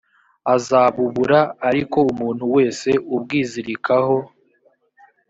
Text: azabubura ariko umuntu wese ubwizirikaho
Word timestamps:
azabubura 0.55 1.39
ariko 1.69 1.97
umuntu 2.11 2.43
wese 2.55 2.89
ubwizirikaho 3.15 4.17